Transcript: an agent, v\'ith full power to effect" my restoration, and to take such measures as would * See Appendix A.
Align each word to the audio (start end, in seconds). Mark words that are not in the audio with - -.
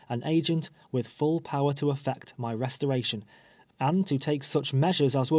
an 0.09 0.23
agent, 0.25 0.69
v\'ith 0.91 1.05
full 1.07 1.39
power 1.41 1.73
to 1.73 1.91
effect" 1.91 2.33
my 2.35 2.55
restoration, 2.55 3.23
and 3.79 4.07
to 4.07 4.17
take 4.17 4.43
such 4.43 4.73
measures 4.73 4.79
as 4.79 4.79
would 4.79 4.97
* 4.97 4.97
See 5.15 5.19
Appendix 5.19 5.29
A. 5.29 5.29